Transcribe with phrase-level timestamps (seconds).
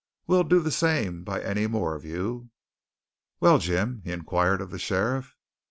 [0.25, 2.49] We'll do the same by any more of you.
[3.39, 5.35] Well, Jim?" he inquired of the sheriff.